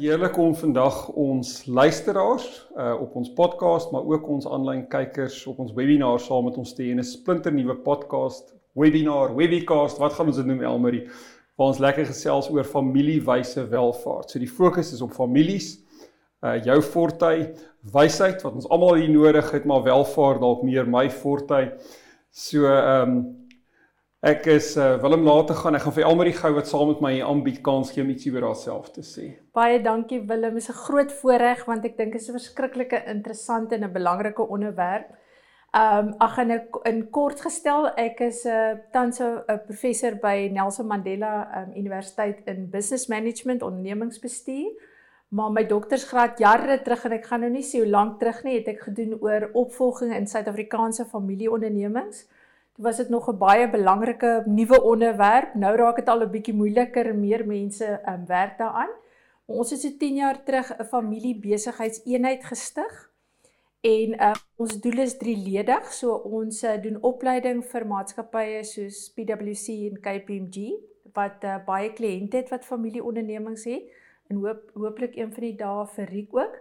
[0.00, 2.46] Heerlik om vandag ons luisteraars
[2.76, 6.72] uh op ons podcast, maar ook ons aanlyn kykers op ons webinar saam met ons
[6.74, 11.04] te hê 'n splinter nuwe podcast, webinar, webcast, wat gaan ons dit noem Elmarie?
[11.56, 14.30] Waar ons lekker gesels oor familiewyse welvaart.
[14.30, 15.84] So die fokus is op families,
[16.42, 17.52] uh jou fortuin,
[17.92, 21.72] wysheid wat ons almal hier nodig het, maar welvaart dalk meer my fortuin.
[22.30, 23.39] So ehm um,
[24.20, 25.78] Ek is uh, Willem later gaan.
[25.78, 28.50] Ek gaan vir Elmarie gou wat saam met my aanbied kans gee om ietsie oor
[28.50, 29.30] haarself te sê.
[29.56, 30.58] Baie dankie Willem.
[30.58, 33.92] Dit is 'n groot voorreg want ek dink dit is 'n verskriklike interessante en 'n
[33.92, 35.08] belangrike onderwerp.
[35.72, 36.50] Ehm um, ag en
[36.84, 42.42] in kort gestel, ek is 'n uh, tans 'n professor by Nelson Mandela um, Universiteit
[42.44, 44.68] in Business Management, ondernemingsbestuur.
[45.30, 48.58] Maar my doktorsgraad jare terug en ek gaan nou nie sê hoe lank terug nie,
[48.58, 52.26] het ek gedoen oor opvolging in Suid-Afrikaanse familieondernemings
[52.76, 55.54] was dit nog 'n baie belangrike nuwe onderwerp.
[55.54, 58.90] Nou raak dit al 'n bietjie moeiliker en meer mense um, werk daaraan.
[59.46, 63.10] Ons het so 10 jaar terug 'n familie besigheidseenheid gestig.
[63.80, 65.92] En uh, ons doel is drieledig.
[65.92, 70.72] So ons uh, doen opleiding vir maatskappye soos PwC en KPMG
[71.16, 73.82] wat uh, baie kliënte het wat familieondernemings het
[74.30, 76.58] en hoop hooplik een van die dae vir Riek ook.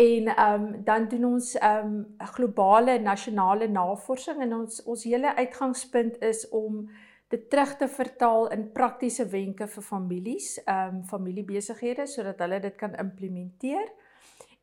[0.00, 5.34] En ehm um, dan doen ons ehm um, globale nasionale navorsing en ons ons hele
[5.36, 6.88] uitgangspunt is om
[7.28, 12.76] dit terug te vertaal in praktiese wenke vir families, ehm um, familiebesighede sodat hulle dit
[12.76, 13.92] kan implementeer.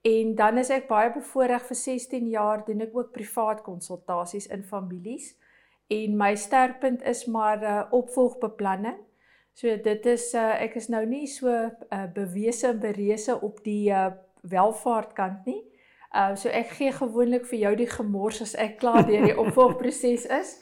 [0.02, 4.64] En dan is ek baie bevoorreg vir 16 jaar doen ek ook privaat konsultasies in
[4.64, 5.36] families.
[5.88, 8.98] En my sterkpunt is maar uh, opvolgbeplanning.
[9.54, 13.90] So dit is uh, ek is nou nie so uh, bewese en berese op die
[13.90, 14.12] uh,
[14.50, 15.62] welvaartkant nie.
[16.16, 20.26] Uh so ek gee gewoonlik vir jou die gemors as ek klaar deur die opvolgproses
[20.26, 20.56] is.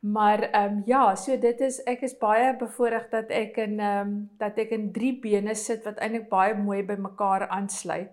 [0.00, 4.08] Maar ehm um, ja, so dit is ek is baie bevoorreg dat ek in ehm
[4.08, 8.12] um, dat ek in drie bene sit wat eintlik baie mooi by mekaar aansluit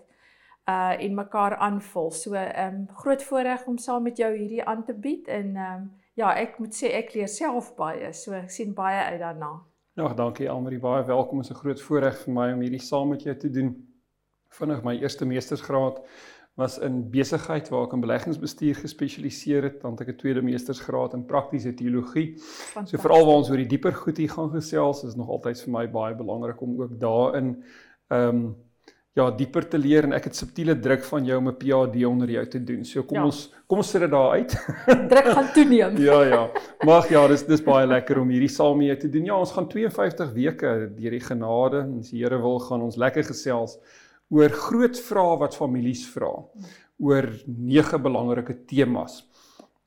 [0.67, 2.11] uh en mekaar aanvul.
[2.11, 5.73] So ehm um, groot voorreg om saam met jou hierdie aan te bied en ehm
[5.75, 8.13] um, ja, ek moet sê ek leer self baie.
[8.13, 9.51] So ek sien baie uit daarna.
[9.97, 11.37] Ja, dankie Almarie, baie welkom.
[11.41, 13.86] Dit is 'n groot voorreg vir my om hierdie saam met jou te doen
[14.59, 16.01] vinnig my eerste meestersgraad
[16.57, 21.13] was in besigheid waar ek in beleggingsbestuur gespesialiseer het, dan het ek 'n tweede meestersgraad
[21.13, 22.33] in praktiese teologie.
[22.85, 25.71] So veral waar ons oor die dieper goed hier gaan gesels, is nog altyd vir
[25.71, 27.63] my baie belangrik om ook daarin
[28.09, 28.55] ehm um,
[29.17, 32.29] ja, dieper te leer en ek het subtiele druk van jou om 'n PhD onder
[32.29, 32.85] jou te doen.
[32.85, 33.25] So kom ja.
[33.25, 34.51] ons kom ons sit dit daar uit.
[35.13, 35.97] druk gaan toeneem.
[36.09, 36.49] ja, ja.
[36.85, 39.25] Mag ja, dis dis baie lekker om hierdie saam mee te doen.
[39.25, 42.95] Ja, ons gaan 52 weke deur die genade en as die Here wil gaan ons
[42.95, 43.79] lekker gesels
[44.29, 46.33] oor groot vrae wat families vra
[46.97, 49.21] oor nege belangrike temas.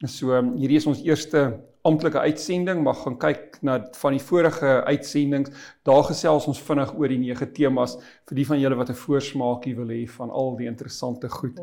[0.06, 1.42] So hierdie is ons eerste
[1.84, 5.52] amptelike uitsending, maar gaan kyk na van die vorige uitsendings.
[5.84, 7.96] Daar gesels ons vinnig oor die nege temas
[8.28, 11.60] vir die van julle wat 'n voorsmaakie wil hê van al die interessante goed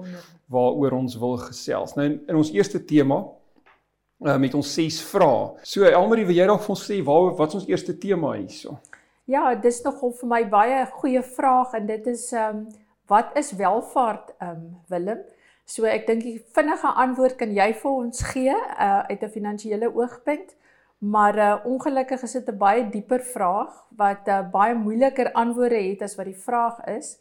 [0.50, 1.96] waaroor ons wil gesels.
[1.96, 3.26] Nou in, in ons eerste tema
[4.26, 5.54] uh, met ons ses vrae.
[5.64, 8.80] So Elmarie, wil jy dalk vir ons sê waar wat is ons eerste tema hierso?
[9.28, 12.68] Ja, dis nogal vir my baie goeie vraag en dit is ehm um,
[13.12, 15.20] wat is welvaart ehm um, Willem?
[15.68, 19.90] So ek dink die vinnige antwoord kan jy vir ons gee uh uit 'n finansiële
[19.92, 20.56] oogpunt.
[21.00, 26.02] Maar uh ongelukkig is dit 'n baie dieper vraag wat uh baie moeiliker antwoorde het
[26.02, 27.20] as wat die vraag is.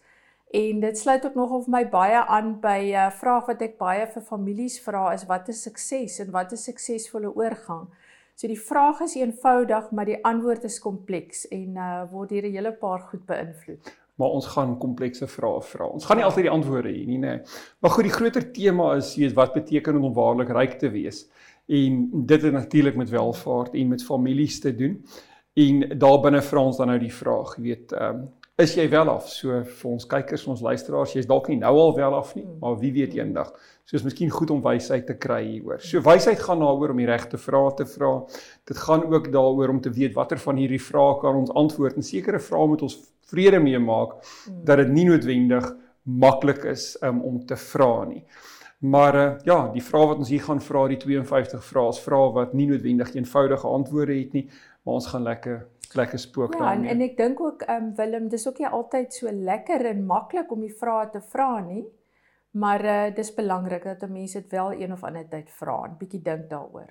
[0.50, 3.78] En dit sluit ook nogal vir my baie aan by 'n uh, vraag wat ek
[3.78, 7.88] baie vir families vra is wat is sukses en wat is suksesvolle oorgang?
[8.36, 12.52] So die vraag is eenvoudig, maar die antwoord is kompleks en uh word hier 'n
[12.52, 13.92] hele paar goed beïnvloed.
[14.20, 15.86] Maar ons gaan komplekse vrae vra.
[15.86, 17.40] Ons gaan nie altyd die antwoorde hê nie, nê.
[17.80, 21.30] Maar goed, die groter tema is weet wat beteken om waarlik ryk te wees.
[21.66, 25.04] En dit het natuurlik met welvaart en met families te doen.
[25.54, 29.26] En daarbinne vra ons dan nou die vraag, weet, ehm um, is jy wel af?
[29.28, 32.78] So vir ons kykers, ons luisteraars, jy's dalk nie nou al wel af nie, maar
[32.80, 33.50] wie weet eendag.
[33.84, 35.82] So is miskien goed om wysheid te kry hieroor.
[35.84, 38.14] So wysheid gaan daaroor om die regte vrae te vra.
[38.66, 42.08] Dit gaan ook daaroor om te weet watter van hierdie vrae kan ons antwoord en
[42.08, 42.96] sekere vrae moet ons
[43.28, 44.16] vrede mee maak
[44.64, 45.68] dat dit nie noodwendig
[46.06, 48.22] maklik is um, om te vra nie.
[48.86, 52.32] Maar uh, ja, die vrae wat ons hier gaan vra, die 52 vrae, is vrae
[52.36, 54.46] wat nie noodwendig eenvoudige antwoorde het nie,
[54.84, 55.64] maar ons gaan lekker
[55.94, 56.84] lekker spook ja, daarmee.
[56.84, 59.86] Ja, en, en ek dink ook ehm um, Willem, dis ook nie altyd so lekker
[59.86, 61.84] en maklik om die vrae te vra nie.
[62.56, 65.96] Maar uh dis belangrik dat 'n mens dit wel een of ander tyd vra en
[65.98, 66.88] bietjie dink daaroor.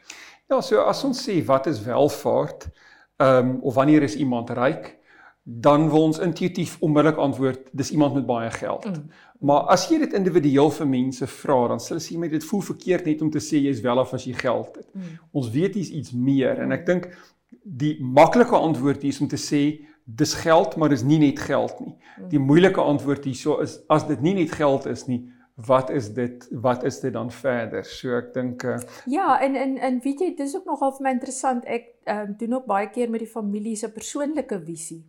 [0.48, 2.70] Ja, so as ons sê wat is welvaart,
[3.18, 4.98] ehm um, of wanneer is iemand ryk,
[5.44, 8.86] dan wil ons intuïtief onmiddellik antwoord dis iemand met baie geld.
[8.86, 9.10] Mm.
[9.40, 13.06] Maar as jy dit individueel vir mense vra, dan sê hulle my dit voel verkeerd
[13.06, 14.88] net om te sê jy's wel af as jy geld het.
[14.94, 15.20] Mm.
[15.32, 17.06] Ons weet hier's iets meer en ek dink
[17.50, 19.64] die maklike antwoord hier is om te sê
[20.06, 21.96] dis geld, maar dis nie net geld nie.
[21.96, 22.28] Mm.
[22.30, 25.24] Die moeilike antwoord hierso is as dit nie net geld is nie,
[25.56, 27.84] wat is dit wat is dit dan verder?
[27.88, 28.78] So ek dink uh,
[29.10, 31.66] Ja, en en en weet jy, dis ook nogal vir my interessant.
[31.66, 35.02] Ek ehm uh, doen ook baie keer met die familie se persoonlike visie.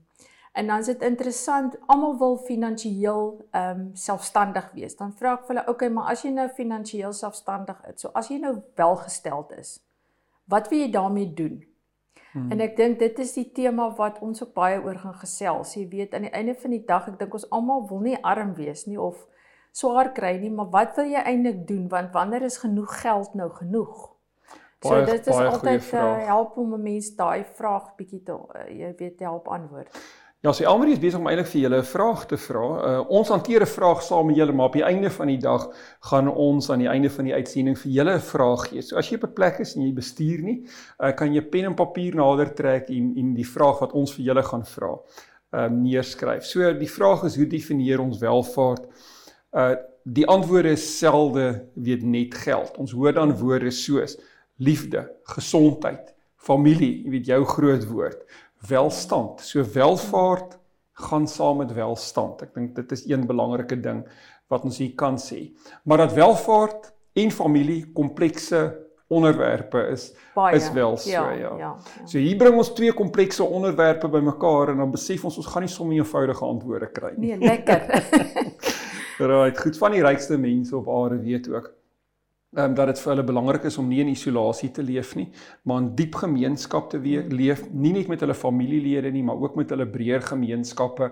[0.56, 4.96] En dan is dit interessant, almal wil finansiëel ehm um, selfstandig wees.
[4.96, 8.30] Dan vra ek vir hulle, okay, maar as jy nou finansiëel selfstandig is, so as
[8.32, 9.80] jy nou welgesteld is,
[10.48, 11.58] wat wil jy daarmee doen?
[12.36, 12.50] Hmm.
[12.52, 15.72] En ek dink dit is die tema wat ons ook baie oor gaan gesels.
[15.78, 18.52] Jy weet aan die einde van die dag, ek dink ons almal wil nie arm
[18.58, 19.22] wees nie of
[19.72, 23.48] swaar kry nie, maar wat wil jy eintlik doen want wanneer is genoeg geld nou
[23.56, 24.04] genoeg?
[24.84, 28.68] Baie, so dit is altyd uh, help om 'n mens daai vraag bietjie te uh,
[28.68, 29.88] jy weet help antwoord.
[30.44, 32.66] Ja, so Elmarie is besig om eintlik vir julle 'n vraag te vra.
[32.88, 35.64] Uh, ons hanteer 'n vraag saam met julle, maar op die einde van die dag
[36.00, 38.82] gaan ons aan die einde van die uitsending vir julle 'n vraag gee.
[38.82, 40.66] So as jy op 'n plek is en jy bestuur nie,
[41.00, 44.24] uh, kan jy pen en papier nader trek en en die vraag wat ons vir
[44.24, 44.92] julle gaan vra,
[45.52, 46.44] ehm uh, neerskryf.
[46.44, 48.86] So die vraag is hoe definieer ons welvaart?
[49.52, 49.74] Uh
[50.04, 52.76] die antwoorde is selde weet net geld.
[52.78, 54.18] Ons hoor dan woorde soos
[54.56, 58.22] liefde, gesondheid, familie, jy weet jou groot woord,
[58.68, 59.40] welstand.
[59.40, 60.58] So welvaart
[60.92, 62.42] gaan saam met welstand.
[62.42, 64.04] Ek dink dit is een belangrike ding
[64.52, 65.50] wat ons hier kan sê.
[65.84, 68.64] Maar dat welvaart en familie komplekse
[69.06, 71.38] onderwerpe is Baie, is wel so ja, ja.
[71.38, 71.56] ja.
[71.58, 71.76] Ja.
[72.04, 75.70] So hier bring ons twee komplekse onderwerpe bymekaar en dan besef ons ons gaan nie
[75.70, 77.36] sommer eenvoudige antwoorde kry nie.
[77.36, 77.86] Nee, lekker.
[79.16, 81.70] Right, goed van die rykste mense op aarde weet ook
[82.56, 85.26] ehm um, dat dit vir hulle belangrik is om nie in isolasie te leef nie,
[85.68, 89.70] maar in diep gemeenskap te leef, nie net met hulle familielede nie, maar ook met
[89.74, 91.10] hulle breër gemeenskappe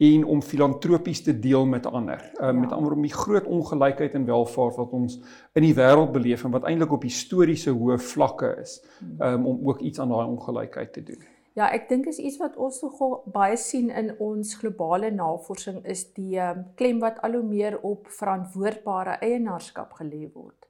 [0.00, 2.24] en om filantropies te deel met ander.
[2.40, 2.60] Ehm um, ja.
[2.60, 5.20] met ander om die groot ongelykheid en welvaart wat ons
[5.54, 8.80] in die wêreld beleef en wat eintlik op historiese hoë vlakke is,
[9.18, 11.28] um, om ook iets aan daai ongelykheid te doen.
[11.58, 16.06] Ja, ek dink is iets wat ons nogal baie sien in ons globale navorsing is
[16.16, 20.69] die um, klem wat al hoe meer op verantwoordbare eienaarskap gelê word.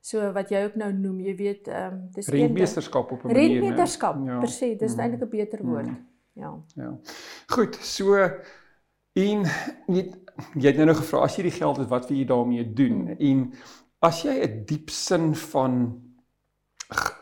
[0.00, 3.60] So wat jy ook nou noem, jy weet, ehm um, dis rentmeesterskap op 'n manier.
[3.60, 4.38] Rentmeesterskap, ja.
[4.38, 5.00] presies, dis mm.
[5.00, 5.86] eintlik 'n beter woord.
[5.86, 6.06] Mm.
[6.32, 6.52] Ja.
[6.74, 6.98] Ja.
[7.46, 8.16] Goed, so
[9.12, 9.42] en
[9.86, 10.16] net
[10.54, 13.02] jy het nou nog gevra as jy die geld het, wat wil jy daarmee doen?
[13.02, 13.16] Mm.
[13.18, 13.52] En
[13.98, 16.00] as jy 'n diep sin van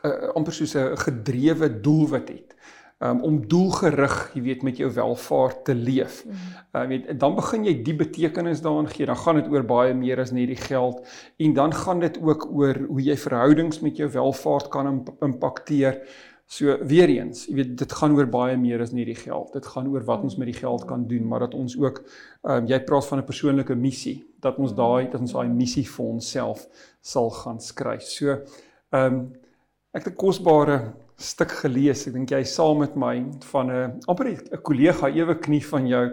[0.04, 2.54] uh, amper soos 'n gedrewe doelwit het,
[2.98, 6.22] um, om doelgerig, jy weet, met jou welvaart te leef.
[6.26, 6.54] Mm.
[6.72, 9.06] Uh, weet, dan begin jy die betekenis daarin gee.
[9.06, 11.04] Dan gaan dit oor baie meer as net die geld
[11.38, 16.02] en dan gaan dit ook oor hoe jy verhoudings met jou welvaart kan imp impakteer.
[16.48, 19.52] So weer eens, jy weet dit gaan oor baie meer as net die geld.
[19.52, 22.62] Dit gaan oor wat ons met die geld kan doen, maar dat ons ook ehm
[22.62, 26.06] um, jy praat van 'n persoonlike missie, dat ons daai dat ons daai missie vir
[26.06, 26.64] onsself
[27.00, 28.02] sal gaan skryf.
[28.02, 29.20] So ehm um,
[29.92, 32.04] ek het 'n kosbare stuk gelees.
[32.06, 33.16] Ek dink jy saam met my
[33.50, 36.04] van 'n amper 'n kollega ewe knie van jou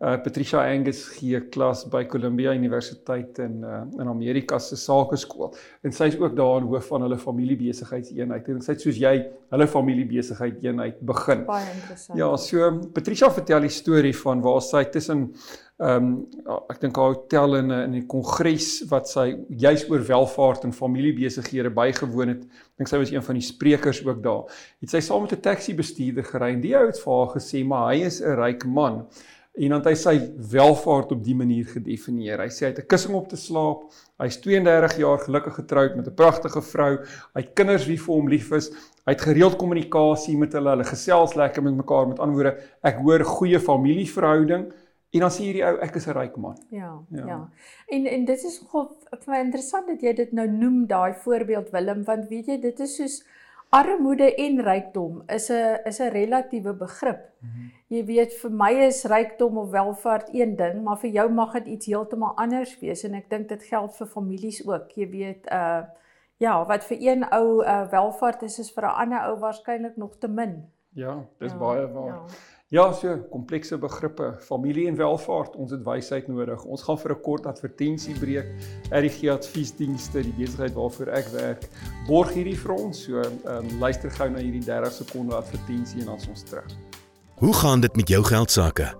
[0.00, 5.54] uh Patricia Angus gee klas by Columbia Universiteit in uh in Amerika se sakeskool.
[5.82, 8.48] En sy is ook daar in hoof van hulle familiebesigheidseenheid.
[8.48, 9.14] En sy het soos jy
[9.50, 11.44] hulle familiebesigheid eenheid begin.
[11.46, 12.18] Baie interessant.
[12.18, 15.32] Ja, so Patricia vertel die storie van waar sy tussen
[15.80, 16.08] ehm um,
[16.68, 20.72] ek dink haar hotel in 'n in 'n kongres wat sy juis oor welvaart en
[20.76, 22.42] familiebesighede bygewoon het.
[22.44, 24.44] Ek dink sy was een van die sprekers ook daar.
[24.80, 27.64] Het sy saam met 'n taxi bestuurder gery en die ou het vir haar gesê,
[27.64, 29.08] "Maar hy is 'n ryk man."
[29.54, 32.38] En dan het hy sy welvaart op die manier gedefinieer.
[32.38, 33.90] Hy sê hy het 'n kussing op te slaap.
[34.18, 36.98] Hy's 32 jaar gelukkig getroud met 'n pragtige vrou.
[37.34, 38.70] Hy het kinders wie vir hom lief is.
[39.06, 40.70] Hy het gereeld kommunikasie met hulle.
[40.70, 42.08] Hulle gesels lekker met mekaar.
[42.08, 44.72] Met ander woorde, ek hoor goeie familieverhouding.
[45.10, 46.56] En dan sê hierdie ou ek is 'n ryk man.
[46.70, 47.26] Ja, ja.
[47.26, 47.48] Ja.
[47.86, 51.70] En en dit is nogal vir my interessant dat jy dit nou noem daai voorbeeld
[51.70, 53.24] Willem want weet jy dit is soos
[53.70, 57.20] armoede en rykdom is 'n is 'n relatiewe begrip.
[57.40, 57.70] Mm -hmm.
[57.86, 61.66] Jy weet vir my is rykdom of welvaart een ding, maar vir jou mag dit
[61.66, 64.90] iets heeltemal anders wees en ek dink dit geld vir families ook.
[64.90, 65.82] Jy weet uh
[66.36, 70.18] ja, wat vir een ou uh welvaart is is vir 'n ander ou waarskynlik nog
[70.18, 70.70] te min.
[70.94, 72.06] Ja, dis ja, baie waar.
[72.06, 72.24] Ja.
[72.70, 76.62] Ja, so komplekse begrippe, familie en welvaart, ons het wysheid nodig.
[76.70, 78.46] Ons gaan vir 'n kort advertensie breek.
[78.94, 81.68] RG Adviesdienste, die besigheid waarvoor ek werk,
[82.06, 83.02] borg hierdie vir ons.
[83.02, 86.70] So, ehm um, luister gou na hierdie 30 sekonde advertensie en dan ons terug.
[87.42, 88.99] Hoe gaan dit met jou geld sake?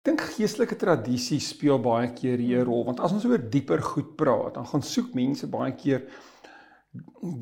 [0.00, 4.16] Dink geestelike tradisie speel baie keer hier 'n rol want as ons oor dieper goed
[4.16, 6.06] praat, dan gaan soek mense baie keer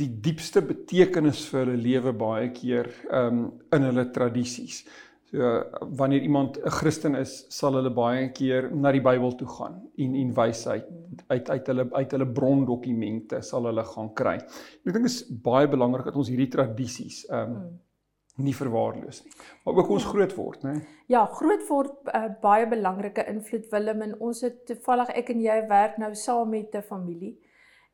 [0.01, 4.83] die diepste betekenis vir hulle lewe baie keer um in hulle tradisies.
[5.31, 5.39] So
[6.01, 10.15] wanneer iemand 'n Christen is, sal hulle baie keer na die Bybel toe gaan en
[10.15, 10.87] en wysheid
[11.29, 14.37] uit uit hulle uit hulle brondokumente sal hulle gaan kry.
[14.37, 17.79] Ek dink dit is baie belangrik dat ons hierdie tradisies um
[18.39, 19.33] nie verwaarloos nie.
[19.65, 20.75] Maar ook ons groot word, né?
[21.11, 25.61] Ja, groot word uh, baie belangrike invloed Willem en ons het toevallig ek en jy
[25.71, 27.37] werk nou saam met 'n familie.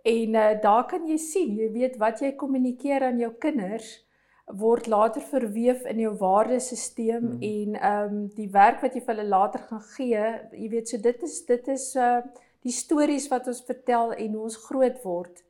[0.04, 4.04] En uh, daar kan jy sien, jy weet wat jy kommunikeer aan jou kinders
[4.46, 7.40] word later verweef in jou waardesisteem hmm.
[7.40, 11.00] en ehm um, die werk wat jy vir hulle later gaan gee, jy weet so
[11.00, 12.20] dit is dit is uh
[12.64, 15.42] die stories wat ons vertel en hoe ons groot word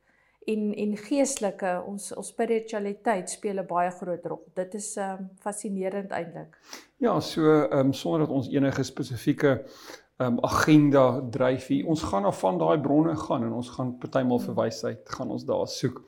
[0.45, 4.43] en en geestelike ons ons spiritualiteit speel 'n baie groot rol.
[4.53, 6.57] Dit is ehm um, fascinerend eintlik.
[6.97, 9.65] Ja, so ehm um, sonder dat ons enige spesifieke
[10.17, 11.87] um, agenda dryf hier.
[11.87, 15.45] Ons gaan af van daai bronne gaan en ons gaan partymal vir wysheid gaan ons
[15.45, 16.01] daar soek.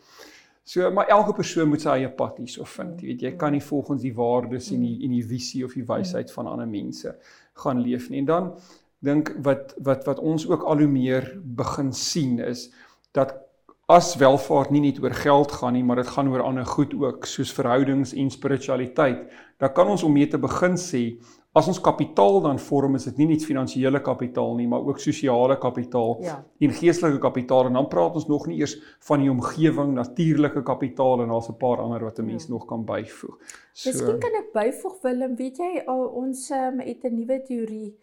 [0.64, 3.02] So maar elke persoon moet sy eie pad hierso vind.
[3.02, 5.86] Jy weet jy kan nie volgens die waardes en die en die visie of die
[5.88, 7.16] wysheid van ander mense
[7.54, 8.20] gaan leef nie.
[8.20, 8.54] En dan
[9.00, 12.68] dink wat wat wat ons ook al hoe meer begin sien is
[13.12, 13.47] dat
[13.88, 17.26] as welvaart nie net oor geld gaan nie, maar dit gaan oor ander goed ook,
[17.26, 19.32] soos verhoudings en spiritualiteit.
[19.58, 21.18] Dan kan ons om mee te begin sê
[21.58, 25.56] As ons kapitaal dan vorm, is dit nie net finansiële kapitaal nie, maar ook sosiale
[25.58, 26.36] kapitaal ja.
[26.62, 28.76] en geestelike kapitaal en dan praat ons nog nie eers
[29.08, 32.54] van die omgewing, natuurlike kapitaal en daar's 'n paar ander wat 'n mens ja.
[32.54, 33.38] nog kan byvoeg.
[33.74, 37.96] So Miskien kan ek byvoeg Willem, weet jy al ons um, het 'n nuwe teorie.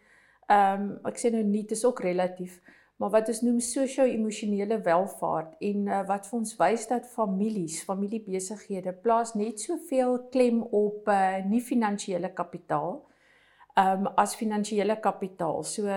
[0.48, 2.60] Ehm um, ek sê nou nie dit is ook relatief,
[2.96, 8.94] maar wat ons noem sosio-emosionele welvaart en uh, wat vir ons wys dat families, familiebesighede
[9.02, 13.02] plaas net soveel klem op uh, nie finansiële kapitaal
[13.74, 15.64] um as finansiële kapitaal.
[15.66, 15.90] So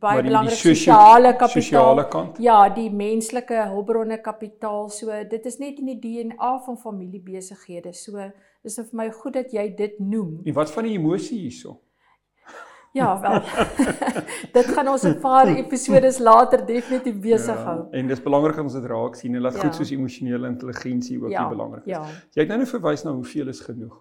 [0.00, 1.62] baie belangrik sosiale kapitaal.
[1.62, 2.40] Sosiale kant.
[2.42, 4.90] Ja, die menslike hulpbronne kapitaal.
[4.92, 7.94] So dit is net in die DNA van familiebesighede.
[7.96, 8.28] So
[8.64, 10.42] dis vir my goed dat jy dit noem.
[10.44, 11.78] En wat van die emosie hierso?
[12.94, 13.40] Ja, wel.
[14.58, 17.86] dit gaan ons 'n paar episode later definitief besig ja, hou.
[17.90, 19.66] En dis belangrik om dit raak sien en laat ja.
[19.66, 21.92] goed soos emosionele intelligensie ook ja, belangrik is.
[21.92, 22.02] Ja.
[22.38, 23.98] Jy het nou net verwys na hoeveel is genoeg.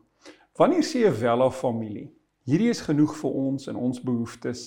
[0.54, 2.14] Wanneer sê 'n wel of familie?
[2.48, 4.66] hierdie is genoeg vir ons en ons behoeftes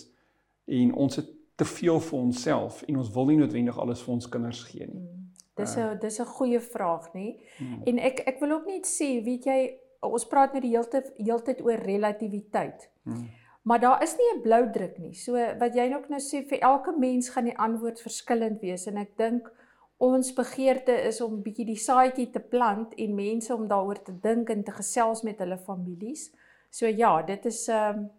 [0.67, 4.29] en ons het te veel vir onsself en ons wil nie noodwendig alles vir ons
[4.33, 5.03] kinders gee nie.
[5.03, 5.25] Hmm.
[5.57, 7.41] Dis 'n uh, dis 'n goeie vraag, nê?
[7.59, 7.81] Hmm.
[7.85, 11.13] En ek ek wil ook net sê, weet jy, ons praat nou die hele tyd
[11.17, 12.91] heeltyd oor relativiteit.
[13.05, 13.29] Hmm.
[13.67, 15.15] Maar daar is nie 'n blou druk nie.
[15.15, 18.97] So wat jy ook nou sê vir elke mens gaan die antwoord verskillend wees en
[18.97, 19.51] ek dink
[19.97, 24.51] ons begeerte is om bietjie die saadjie te plant en mense om daaroor te dink
[24.51, 26.31] en te gesels met hulle families.
[26.71, 28.11] So ja, dit is ehm um,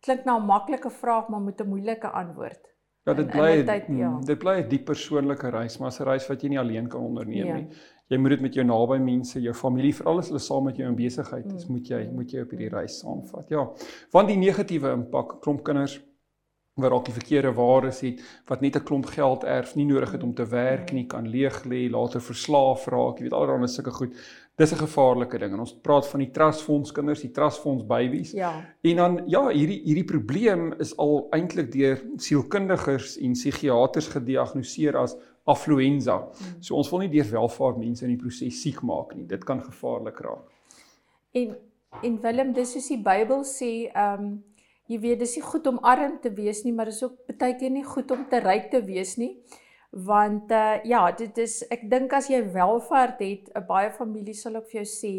[0.00, 2.75] klink nou 'n maklike vraag maar met 'n moeilike antwoord.
[3.06, 4.08] Ja, dit bly tyd, ja.
[4.26, 7.46] dit bly 'n diep persoonlike reis, maar 'n reis wat jy nie alleen kan onderneem
[7.46, 7.54] ja.
[7.54, 7.68] nie.
[8.08, 10.88] Jy moet dit met jou naby mense, jou familie, veral as hulle saam met jou
[10.88, 11.72] in besigheid is, mm.
[11.72, 13.48] moet jy moet jy op hierdie reis saamvat.
[13.48, 13.70] Ja.
[14.10, 16.00] Want die negatiewe impak klomp kinders
[16.76, 20.22] wat dalk die verkeerde waardes het, wat net 'n klomp geld erf, nie nodig het
[20.22, 24.16] om te werk nie, kan leeg lê, later verslaaf raak, jy weet alreeds sulke goed.
[24.56, 28.32] Dis 'n gevaarlike ding en ons praat van die trustfonds kinders, die trustfonds babies.
[28.32, 28.64] Ja.
[28.82, 35.16] En dan ja, hierdie hierdie probleem is al eintlik deur sielkundigers en psigiaters gediagnoseer as
[35.44, 36.16] affluenza.
[36.16, 36.62] Hmm.
[36.62, 39.26] So ons wil nie deur welvaart mense in die proses siek maak nie.
[39.26, 40.50] Dit kan gevaarlik raak.
[41.32, 41.56] En
[42.02, 44.44] en Willem, dis soos die Bybel sê, ehm um,
[44.86, 47.72] jy weet dis nie goed om arm te wees nie, maar dis ook baie keer
[47.74, 49.36] nie goed om te ryk te wees nie.
[49.90, 54.56] Want uh, ja dit is ek dink as jy welvaart het 'n baie familie sal
[54.56, 55.14] ook vir jou sê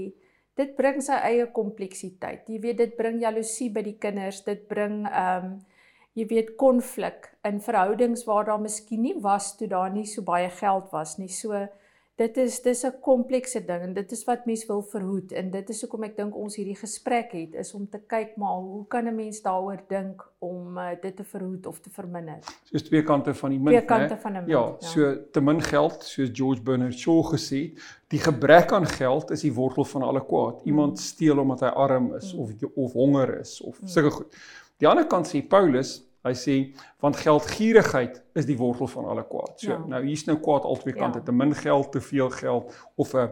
[0.57, 2.49] dit bring sy eie kompleksiteit.
[2.49, 5.59] Jy weet dit bring jaloesie by die kinders dit bring ehm um,
[6.17, 10.49] jy weet konflik in verhoudings waar daar miskien nie was toe daar nie so baie
[10.49, 11.29] geld was nie.
[11.29, 11.67] So
[12.17, 15.69] dit is dis 'n komplekse ding en dit is wat mens wil verhoed en dit
[15.69, 19.05] is hoekom ek dink ons hierdie gesprek het is om te kyk maar hoe kan
[19.07, 22.39] 'n mens daaroor dink om uh, dit te verhoed of te verminder.
[22.63, 24.19] Soos twee kante van die munt, twee kante he?
[24.19, 24.49] van 'n munt.
[24.49, 28.85] Ja, ja, so te min geld, soos George Bernard Shaw gesê het, die gebrek aan
[28.85, 30.61] geld is die wortel van alle kwaad.
[30.63, 30.97] Iemand mm.
[30.97, 32.39] steel omdat hy arm is mm.
[32.39, 33.87] of of honger is of mm.
[33.87, 34.35] sulke goed.
[34.77, 36.55] Die ander kant sê Paulus Hy sê
[37.01, 39.59] want geldgierigheid is die wortel van alle kwaad.
[39.59, 39.77] So Ja.
[39.87, 40.99] nou hier's nou kwaad albei Ja.
[41.01, 43.29] kante, te min geld, te veel geld of 'n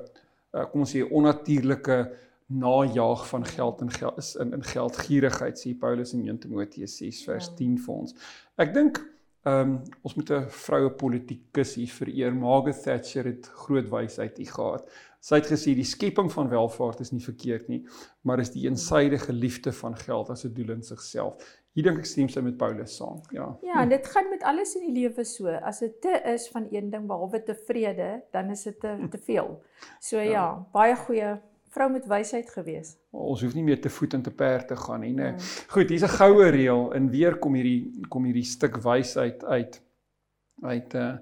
[0.54, 2.12] uh, kom ons sê onnatuurlike
[2.48, 7.24] najaag van geld en geld is in in geldgierigheid sê Paulus in 1 Timoteus 6
[7.26, 7.54] vers Ja.
[7.56, 8.14] 10 vir ons.
[8.58, 9.00] Ek dink
[9.46, 12.34] ehm um, ons moet 'n vroue politikus hier vereer.
[12.34, 14.90] Margaret Thatcher het groot wysheid hier gehad.
[15.20, 17.84] Sy het gesê die skepping van welvaart is nie verkeerd nie,
[18.24, 21.36] maar is die eensydige liefde van geld as 'n doel in sigself.
[21.76, 23.18] Hier dink ek stem sy met Paulus saam.
[23.36, 23.50] Ja.
[23.66, 25.52] Ja, en dit gaan met alles in die lewe so.
[25.52, 29.52] As dit te is van een ding behalwe tevrede, dan is dit te te veel.
[30.00, 31.34] So ja, ja baie goeie
[31.76, 32.94] vrou met wysheid gewees.
[33.12, 35.34] Ons hoef nie meer te voet en te perd te gaan nie, nê.
[35.34, 35.36] Nee.
[35.36, 35.50] Mm.
[35.76, 39.82] Goed, hier's 'n goue reël en weer kom hierdie kom hierdie stuk wysheid uit
[40.64, 41.18] uit uh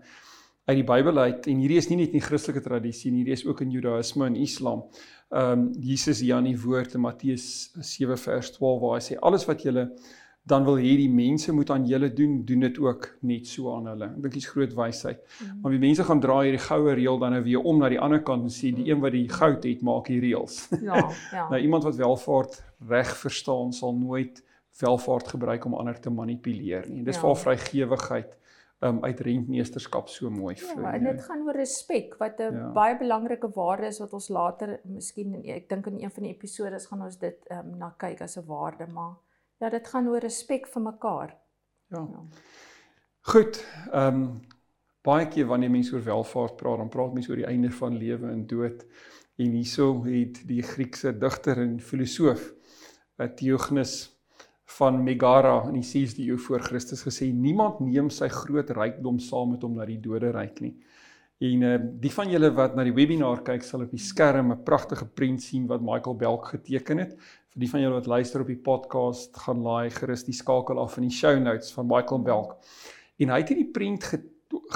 [0.63, 3.43] uit die Bybel uit en hierdie is nie net in Christelike tradisie nie, hierdie is
[3.45, 4.85] ook in Judaïsme en Islam.
[5.33, 9.17] Ehm um, Jesus hier aan die woord in Matteus 7 vers 12 waar hy sê
[9.19, 9.89] alles wat julle
[10.45, 13.85] dan wil hê die mense moet aan julle doen, doen dit ook net so aan
[13.87, 14.05] hulle.
[14.05, 15.21] Ek dink dis groot wysheid.
[15.39, 15.59] Mm.
[15.61, 18.19] Maar die mense gaan draai hierdie goue reël dan nou weer om na die ander
[18.23, 20.67] kant en sê die een wat die goud het, maak die reëls.
[20.81, 20.99] Ja,
[21.31, 21.49] ja.
[21.49, 24.43] Nou iemand wat welvaart reg verstaan sal nooit
[24.79, 27.03] welvaart gebruik om ander te manipuleer nie.
[27.03, 27.21] Dis Ja.
[27.21, 28.37] waar vrygewigheid
[28.83, 30.93] um, uit rentmeesterskap so mooi Ja, vloei.
[30.93, 31.11] en nie?
[31.11, 32.71] dit gaan oor respek wat 'n Ja.
[32.73, 36.85] baie belangrike waarde is wat ons later miskien ek dink in een van die episodes
[36.85, 39.15] gaan ons dit um, na kyk as 'n waarde, maar
[39.63, 41.37] ja, dit gaan oor respek vir mekaar.
[41.93, 42.03] ja.
[42.03, 42.25] Ja.
[43.33, 43.61] Goed.
[43.91, 44.41] Ehm um,
[45.03, 48.29] baie keer wanneer mense oor welvaart praat, dan praat mense oor die einde van lewe
[48.31, 48.85] en dood.
[49.35, 52.53] En hierso het die Griekse digter en filosoof
[53.35, 54.11] Theognis
[54.77, 59.53] van Megara in die 6de eeu voor Christus gesê niemand neem sy groot rykdom saam
[59.53, 60.73] met hom na die doderyk nie.
[61.43, 64.63] En uh, die van julle wat na die webinar kyk sal op die skerm 'n
[64.63, 67.15] pragtige prent sien wat Michael Belk geteken het.
[67.53, 70.95] Vir die van julle wat luister op die podcast, gaan laai gerus die skakel af
[70.97, 72.55] in die show notes van Michael Belk.
[73.21, 74.07] En hy het hierdie prent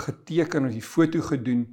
[0.04, 1.64] geteken of die foto gedoen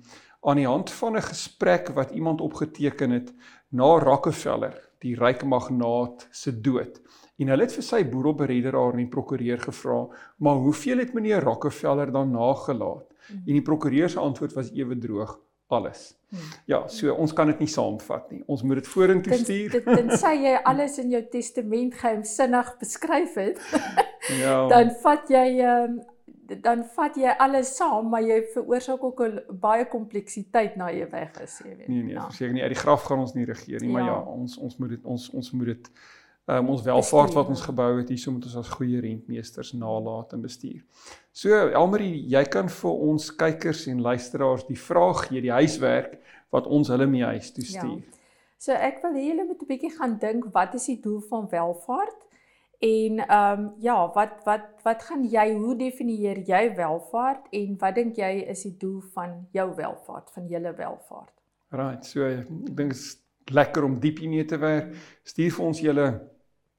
[0.48, 3.34] aan die hand van 'n gesprek wat iemand opgeteken het
[3.68, 7.02] na Rockefeller, die ryk magnaat se dood.
[7.36, 12.12] En hulle het vir sy boedelberederaar en die prokureur gevra, "Maar hoeveel het meneer Rockefeller
[12.12, 16.14] dan nagelaat?" En die prokureur se antwoord was ewe droog, alles.
[16.28, 16.38] Hmm.
[16.66, 18.42] Ja, so ons kan dit nie saamvat nie.
[18.46, 19.70] Ons moet dit vorentoe stuur.
[19.70, 23.60] dit tensy jy alles in jou testament geheimsinnig beskryf het,
[24.42, 24.68] Ja.
[24.68, 26.02] dan vat jy ehm um,
[26.60, 31.40] dan vat jy alles saam, maar jy veroorsaak ook 'n baie kompleksiteit na jy weg
[31.42, 31.88] is, jy weet.
[31.88, 32.24] Nee nee, Ja.
[32.26, 34.06] verseker nie uit die graf gaan ons nie regeer nie, maar Ja.
[34.12, 35.90] ja, ons ons moet dit ons ons moet dit
[36.46, 37.68] um, ons welvaart wat ons ja.
[37.70, 40.82] gebou het, hierso moet ons as goeie rentmeesters nalat en bestuur.
[41.32, 46.18] So Elmarie, jy kan vir ons kykers en luisteraars die vraag gee, die huiswerk
[46.54, 47.80] wat ons hulle mee huis toe Ja.
[47.80, 48.04] stuur.
[48.58, 51.48] So ek wil hê julle moet 'n bietjie gaan dink wat is die doel van
[51.50, 52.20] welvaart?
[52.80, 57.94] En ehm um, ja, wat wat wat gaan jy hoe definieer jy welvaart en wat
[57.94, 61.32] dink jy is die doel van jou welvaart, van julle welvaart?
[61.70, 63.16] Right, so ek dink dit is
[63.52, 64.94] lekker om diep hiermee te werk.
[65.24, 66.33] Stuur vir ons julle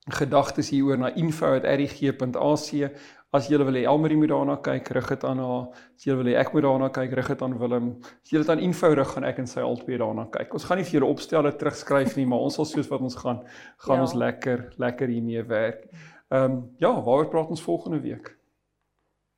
[0.09, 2.91] gedagtes hieroor na info@rg.ac.
[3.35, 5.65] As jy wil hê Elmarie moet daarna kyk, rig dit aan haar.
[5.97, 7.89] As jy wil hê ek moet daarna kyk, rig dit aan Willem.
[8.23, 10.53] As jy dit aan info rig, gaan ek en sy albei daarna kyk.
[10.53, 13.43] Ons gaan nie vir julle opstelle terugskryf nie, maar ons sal soos wat ons gaan,
[13.77, 14.01] gaan Ja.
[14.01, 15.89] ons lekker lekker hiermee werk.
[16.31, 18.37] Ehm um, ja, waaroor praat ons volgende week?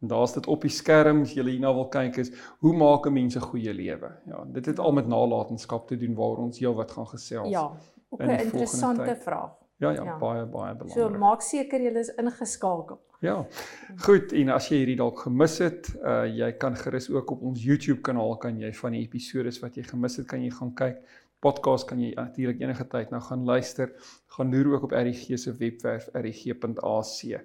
[0.02, 3.14] En daar's dit op die skerm as jy hierna wil kyk is hoe maak 'n
[3.14, 4.12] mens 'n goeie lewe?
[4.28, 7.50] Ja, dit het al met nalatenskap te doen waar ons heelwat gaan gesels.
[7.50, 7.72] Ja,
[8.10, 9.24] ook 'n interessante tyd.
[9.24, 9.52] vraag.
[9.78, 10.18] Ja, ja, ja.
[10.18, 10.96] baie baie belangrik.
[10.98, 13.00] So maak seker jy is ingeskakel.
[13.26, 13.38] Ja.
[14.06, 17.64] Goed, en as jy hierdie dalk gemis het, uh jy kan gerus ook op ons
[17.66, 21.02] YouTube kanaal kan jy van die episodes wat jy gemis het, kan jy gaan kyk.
[21.42, 23.94] Podcast kan jy natuurlik enige tyd nou gaan luister.
[24.38, 27.44] Gaan loer ook op RGG se webwerf rg.ac.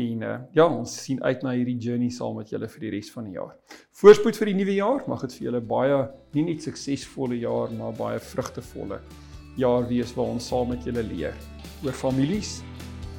[0.00, 3.12] En uh ja, ons sien uit na hierdie journey saam met julle vir die res
[3.12, 3.56] van die jaar.
[4.00, 5.02] Voorspoed vir die nuwe jaar.
[5.08, 6.04] Mag dit vir julle baie
[6.36, 9.29] nie net suksesvolle jaar, maar baie vrugtevolle jaar
[9.88, 11.34] wees waar ons saam met julle leer
[11.84, 12.60] oor families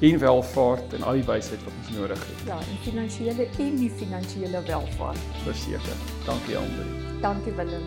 [0.02, 2.46] en welvaart en al die wysheid wat ons nodig het.
[2.46, 5.18] Ja, en finansiële en nie finansiële welvaart.
[5.44, 6.00] Verseker.
[6.26, 6.86] Dankie Andre.
[7.22, 7.84] Dankie Willem.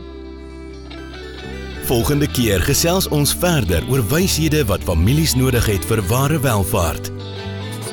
[1.86, 7.12] Volgende keer gesels ons verder oor wyshede wat families nodig het vir ware welvaart.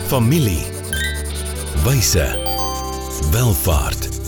[0.08, 0.64] Familie.
[1.84, 2.30] Wyse.
[3.34, 4.21] Welvaart.